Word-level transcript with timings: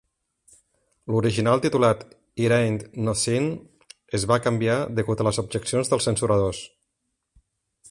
L'original 1.15 1.61
titulat, 1.65 2.01
"It 2.45 2.55
Ain't 2.57 2.87
No 3.09 3.15
Sin", 3.25 3.51
es 4.21 4.27
va 4.33 4.39
canviar 4.47 4.81
degut 5.01 5.21
a 5.25 5.29
las 5.31 5.43
objeccions 5.45 5.93
dels 5.93 6.11
censuradors. 6.11 6.65